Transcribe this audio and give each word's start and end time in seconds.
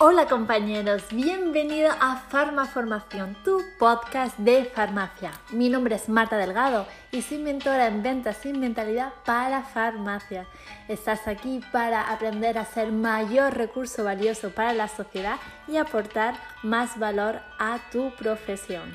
Hola 0.00 0.28
compañeros, 0.28 1.02
bienvenido 1.10 1.90
a 1.90 2.18
Farmaformación, 2.28 3.36
tu 3.42 3.60
podcast 3.80 4.38
de 4.38 4.64
farmacia. 4.64 5.32
Mi 5.50 5.68
nombre 5.68 5.96
es 5.96 6.08
Marta 6.08 6.36
Delgado 6.36 6.86
y 7.10 7.20
soy 7.20 7.38
mentora 7.38 7.88
en 7.88 8.04
ventas 8.04 8.36
sin 8.36 8.60
mentalidad 8.60 9.12
para 9.24 9.64
farmacia. 9.64 10.46
Estás 10.86 11.26
aquí 11.26 11.60
para 11.72 12.12
aprender 12.12 12.58
a 12.58 12.64
ser 12.64 12.92
mayor 12.92 13.54
recurso 13.54 14.04
valioso 14.04 14.50
para 14.50 14.72
la 14.72 14.86
sociedad 14.86 15.40
y 15.66 15.78
aportar 15.78 16.36
más 16.62 16.96
valor 16.96 17.40
a 17.58 17.80
tu 17.90 18.14
profesión. 18.14 18.94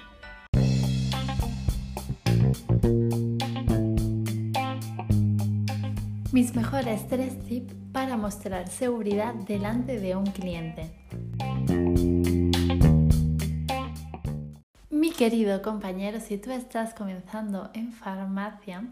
Mis 6.33 6.55
mejores 6.55 7.07
tres 7.07 7.39
tips 7.45 7.75
para 7.91 8.17
mostrar 8.17 8.67
seguridad 8.67 9.35
delante 9.35 9.99
de 9.99 10.15
un 10.15 10.25
cliente. 10.25 10.89
Mi 14.89 15.11
querido 15.11 15.61
compañero, 15.61 16.19
si 16.19 16.39
tú 16.39 16.49
estás 16.49 16.95
comenzando 16.95 17.69
en 17.75 17.91
farmacia, 17.91 18.83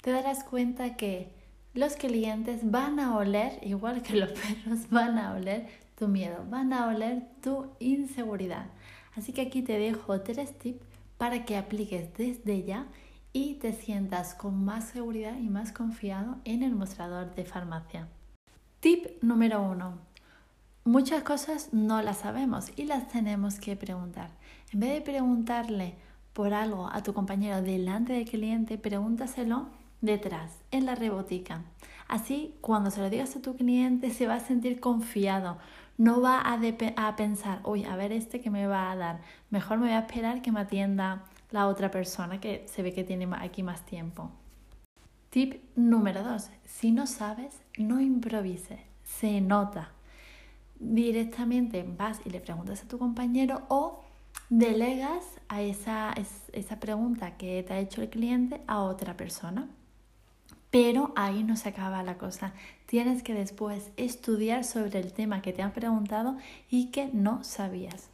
te 0.00 0.10
darás 0.10 0.42
cuenta 0.42 0.96
que 0.96 1.28
los 1.74 1.94
clientes 1.94 2.68
van 2.68 2.98
a 2.98 3.18
oler, 3.18 3.52
igual 3.62 4.02
que 4.02 4.16
los 4.16 4.32
perros, 4.64 4.90
van 4.90 5.16
a 5.16 5.34
oler 5.34 5.68
tu 5.96 6.08
miedo, 6.08 6.44
van 6.50 6.72
a 6.72 6.88
oler 6.88 7.22
tu 7.40 7.68
inseguridad. 7.78 8.66
Así 9.14 9.32
que 9.32 9.42
aquí 9.42 9.62
te 9.62 9.78
dejo 9.78 10.22
tres 10.22 10.58
tips 10.58 10.84
para 11.18 11.44
que 11.44 11.56
apliques 11.56 12.12
desde 12.14 12.64
ya 12.64 12.88
y 13.34 13.54
te 13.54 13.72
sientas 13.72 14.34
con 14.34 14.64
más 14.64 14.84
seguridad 14.84 15.36
y 15.36 15.50
más 15.50 15.72
confiado 15.72 16.36
en 16.44 16.62
el 16.62 16.74
mostrador 16.74 17.34
de 17.34 17.44
farmacia. 17.44 18.06
Tip 18.78 19.06
número 19.22 19.60
uno. 19.60 19.98
Muchas 20.84 21.24
cosas 21.24 21.70
no 21.72 22.00
las 22.00 22.18
sabemos 22.18 22.70
y 22.76 22.84
las 22.84 23.08
tenemos 23.08 23.56
que 23.56 23.74
preguntar. 23.74 24.30
En 24.72 24.80
vez 24.80 24.94
de 24.94 25.00
preguntarle 25.00 25.94
por 26.32 26.54
algo 26.54 26.88
a 26.92 27.02
tu 27.02 27.12
compañero 27.12 27.60
delante 27.60 28.12
del 28.12 28.24
cliente, 28.24 28.78
pregúntaselo 28.78 29.66
detrás, 30.00 30.60
en 30.70 30.86
la 30.86 30.94
rebotica. 30.94 31.62
Así, 32.06 32.54
cuando 32.60 32.92
se 32.92 33.00
lo 33.00 33.10
digas 33.10 33.34
a 33.34 33.42
tu 33.42 33.56
cliente, 33.56 34.10
se 34.10 34.28
va 34.28 34.34
a 34.34 34.40
sentir 34.40 34.78
confiado. 34.78 35.58
No 35.98 36.20
va 36.20 36.40
a, 36.40 36.60
a 36.96 37.16
pensar, 37.16 37.60
uy, 37.64 37.84
a 37.84 37.96
ver 37.96 38.12
este 38.12 38.40
que 38.40 38.50
me 38.50 38.68
va 38.68 38.92
a 38.92 38.96
dar. 38.96 39.20
Mejor 39.50 39.78
me 39.78 39.86
voy 39.86 39.94
a 39.94 40.00
esperar 40.00 40.40
que 40.40 40.52
me 40.52 40.60
atienda 40.60 41.24
la 41.50 41.68
otra 41.68 41.90
persona 41.90 42.40
que 42.40 42.66
se 42.66 42.82
ve 42.82 42.92
que 42.92 43.04
tiene 43.04 43.28
aquí 43.38 43.62
más 43.62 43.84
tiempo. 43.86 44.30
Tip 45.30 45.62
número 45.74 46.22
2. 46.22 46.50
Si 46.64 46.92
no 46.92 47.06
sabes, 47.06 47.60
no 47.76 48.00
improvises. 48.00 48.78
Se 49.02 49.40
nota. 49.40 49.90
Directamente 50.78 51.84
vas 51.84 52.20
y 52.24 52.30
le 52.30 52.40
preguntas 52.40 52.82
a 52.82 52.88
tu 52.88 52.98
compañero 52.98 53.62
o 53.68 54.04
delegas 54.48 55.24
a 55.48 55.62
esa, 55.62 56.14
esa 56.52 56.80
pregunta 56.80 57.36
que 57.36 57.62
te 57.62 57.72
ha 57.72 57.80
hecho 57.80 58.02
el 58.02 58.10
cliente 58.10 58.60
a 58.66 58.82
otra 58.82 59.16
persona. 59.16 59.68
Pero 60.70 61.12
ahí 61.16 61.42
no 61.42 61.56
se 61.56 61.68
acaba 61.68 62.02
la 62.02 62.18
cosa. 62.18 62.52
Tienes 62.86 63.22
que 63.22 63.34
después 63.34 63.90
estudiar 63.96 64.64
sobre 64.64 65.00
el 65.00 65.12
tema 65.12 65.42
que 65.42 65.52
te 65.52 65.62
han 65.62 65.72
preguntado 65.72 66.36
y 66.70 66.92
que 66.92 67.10
no 67.12 67.42
sabías. 67.44 68.13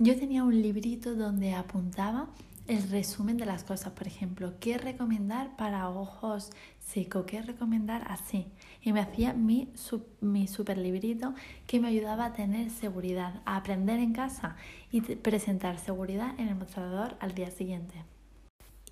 Yo 0.00 0.16
tenía 0.16 0.44
un 0.44 0.62
librito 0.62 1.16
donde 1.16 1.54
apuntaba 1.54 2.28
el 2.68 2.88
resumen 2.88 3.36
de 3.36 3.46
las 3.46 3.64
cosas, 3.64 3.94
por 3.94 4.06
ejemplo, 4.06 4.54
qué 4.60 4.78
recomendar 4.78 5.56
para 5.56 5.88
ojos 5.90 6.52
secos, 6.78 7.26
qué 7.26 7.42
recomendar 7.42 8.06
así. 8.08 8.46
Y 8.80 8.92
me 8.92 9.00
hacía 9.00 9.32
mi, 9.32 9.72
mi 10.20 10.46
super 10.46 10.78
librito 10.78 11.34
que 11.66 11.80
me 11.80 11.88
ayudaba 11.88 12.26
a 12.26 12.32
tener 12.32 12.70
seguridad, 12.70 13.42
a 13.44 13.56
aprender 13.56 13.98
en 13.98 14.12
casa 14.12 14.54
y 14.92 15.00
presentar 15.00 15.80
seguridad 15.80 16.38
en 16.38 16.46
el 16.46 16.54
mostrador 16.54 17.16
al 17.18 17.34
día 17.34 17.50
siguiente. 17.50 18.04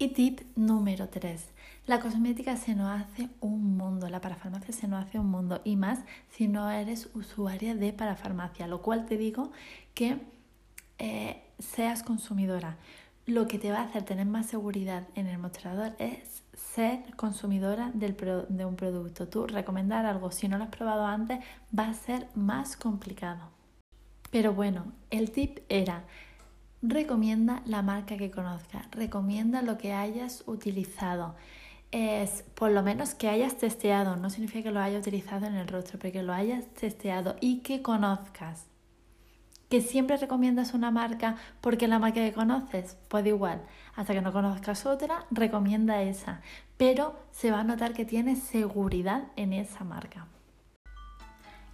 Y 0.00 0.08
tip 0.08 0.40
número 0.56 1.08
3. 1.08 1.52
La 1.86 2.00
cosmética 2.00 2.56
se 2.56 2.74
nos 2.74 3.00
hace 3.00 3.28
un 3.40 3.76
mundo, 3.76 4.08
la 4.08 4.20
parafarmacia 4.20 4.74
se 4.74 4.88
nos 4.88 5.06
hace 5.06 5.20
un 5.20 5.30
mundo 5.30 5.60
y 5.62 5.76
más 5.76 6.00
si 6.30 6.48
no 6.48 6.68
eres 6.68 7.10
usuaria 7.14 7.76
de 7.76 7.92
parafarmacia, 7.92 8.66
lo 8.66 8.82
cual 8.82 9.06
te 9.06 9.16
digo 9.16 9.52
que 9.94 10.18
eh, 10.98 11.42
seas 11.58 12.02
consumidora. 12.02 12.76
Lo 13.26 13.48
que 13.48 13.58
te 13.58 13.72
va 13.72 13.80
a 13.80 13.84
hacer 13.84 14.04
tener 14.04 14.26
más 14.26 14.46
seguridad 14.46 15.04
en 15.14 15.26
el 15.26 15.38
mostrador 15.38 15.92
es 15.98 16.42
ser 16.54 17.02
consumidora 17.16 17.90
de 17.92 18.64
un 18.64 18.76
producto. 18.76 19.26
Tú 19.28 19.46
recomendar 19.46 20.06
algo, 20.06 20.30
si 20.30 20.48
no 20.48 20.58
lo 20.58 20.64
has 20.64 20.70
probado 20.70 21.04
antes, 21.06 21.40
va 21.76 21.88
a 21.88 21.94
ser 21.94 22.28
más 22.34 22.76
complicado. 22.76 23.50
Pero 24.30 24.54
bueno, 24.54 24.92
el 25.10 25.30
tip 25.30 25.58
era, 25.68 26.04
recomienda 26.82 27.62
la 27.66 27.82
marca 27.82 28.16
que 28.16 28.30
conozcas, 28.30 28.86
recomienda 28.92 29.62
lo 29.62 29.78
que 29.78 29.92
hayas 29.92 30.44
utilizado. 30.46 31.34
Es 31.90 32.44
por 32.54 32.70
lo 32.70 32.82
menos 32.82 33.14
que 33.14 33.28
hayas 33.28 33.56
testeado, 33.56 34.16
no 34.16 34.30
significa 34.30 34.64
que 34.64 34.72
lo 34.72 34.80
hayas 34.80 35.00
utilizado 35.00 35.46
en 35.46 35.54
el 35.54 35.68
rostro, 35.68 35.98
pero 35.98 36.12
que 36.12 36.22
lo 36.22 36.32
hayas 36.32 36.66
testeado 36.74 37.36
y 37.40 37.58
que 37.60 37.82
conozcas 37.82 38.66
que 39.68 39.80
siempre 39.80 40.16
recomiendas 40.16 40.74
una 40.74 40.90
marca 40.90 41.36
porque 41.60 41.88
la 41.88 41.98
marca 41.98 42.20
que 42.20 42.32
conoces, 42.32 42.96
pues 43.08 43.26
igual, 43.26 43.62
hasta 43.94 44.14
que 44.14 44.22
no 44.22 44.32
conozcas 44.32 44.86
otra, 44.86 45.26
recomienda 45.30 46.02
esa, 46.02 46.40
pero 46.76 47.18
se 47.32 47.50
va 47.50 47.60
a 47.60 47.64
notar 47.64 47.92
que 47.92 48.04
tienes 48.04 48.42
seguridad 48.42 49.24
en 49.36 49.52
esa 49.52 49.84
marca. 49.84 50.26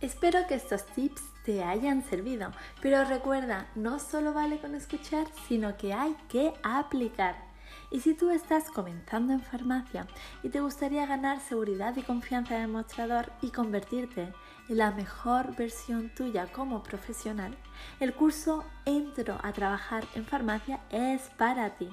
Espero 0.01 0.47
que 0.49 0.55
estos 0.55 0.85
tips 0.87 1.23
te 1.45 1.63
hayan 1.63 2.03
servido, 2.03 2.51
pero 2.81 3.05
recuerda, 3.05 3.69
no 3.75 3.99
solo 3.99 4.33
vale 4.33 4.59
con 4.59 4.75
escuchar, 4.75 5.27
sino 5.47 5.77
que 5.77 5.93
hay 5.93 6.17
que 6.29 6.53
aplicar. 6.63 7.52
Y 7.91 8.01
si 8.01 8.15
tú 8.15 8.31
estás 8.31 8.71
comenzando 8.71 9.33
en 9.33 9.41
farmacia 9.41 10.07
y 10.43 10.49
te 10.49 10.61
gustaría 10.61 11.07
ganar 11.07 11.41
seguridad 11.41 11.97
y 11.97 12.03
confianza 12.03 12.57
en 12.57 12.63
el 12.63 12.69
mostrador 12.69 13.33
y 13.43 13.51
convertirte 13.51 14.33
en 14.69 14.79
la 14.79 14.91
mejor 14.93 15.55
versión 15.57 16.11
tuya 16.15 16.47
como 16.53 16.83
profesional, 16.83 17.57
el 18.01 18.15
curso 18.15 18.65
Entro 18.85 19.39
a 19.43 19.53
trabajar 19.53 20.05
en 20.15 20.25
farmacia 20.25 20.81
es 20.91 21.23
para 21.37 21.71
ti. 21.77 21.89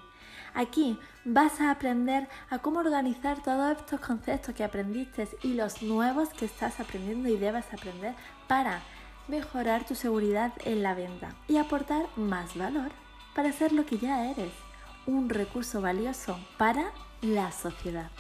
Aquí 0.54 0.98
vas 1.26 1.62
a 1.62 1.72
aprender 1.72 2.28
a 2.50 2.60
cómo 2.60 2.80
organizar 2.80 3.42
todos 3.44 3.78
estos 3.78 4.00
conceptos 4.00 4.56
que 4.56 4.64
aprendiste 4.64 5.28
y 5.44 5.54
los 5.54 5.82
nuevos 5.82 6.30
que 6.30 6.46
estás 6.46 6.80
aprendiendo 6.80 7.30
y 7.30 7.38
debes 7.38 7.72
aprender 7.74 8.16
para 8.48 8.82
mejorar 9.28 9.86
tu 9.86 9.96
seguridad 9.96 10.54
en 10.66 10.82
la 10.82 10.96
venta 10.96 11.36
y 11.48 11.58
aportar 11.58 12.08
más 12.16 12.58
valor 12.58 12.92
para 13.36 13.52
ser 13.52 13.72
lo 13.72 13.86
que 13.86 13.98
ya 14.00 14.32
eres 14.32 14.52
un 15.10 15.30
recurso 15.30 15.82
valioso 15.82 16.38
para 16.58 16.92
la 17.22 17.52
sociedad. 17.52 18.12